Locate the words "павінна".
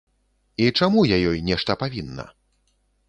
1.83-2.27